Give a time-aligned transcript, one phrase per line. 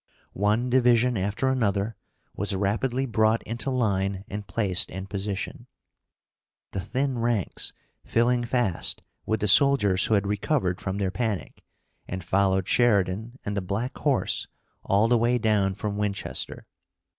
[0.33, 1.95] One division after another
[2.35, 5.67] was rapidly brought into line and placed in position,
[6.71, 7.71] the thin ranks
[8.03, 11.63] filling fast with the soldiers who had recovered from their panic,
[12.07, 14.47] and followed Sheridan and the black horse
[14.81, 16.65] all the way down from Winchester.